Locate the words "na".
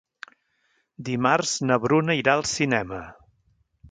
1.71-1.77